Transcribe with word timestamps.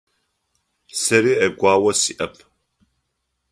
Сэри 1.01 1.33
ӏэгуао 1.39 1.91
сиӏэп. 2.01 2.35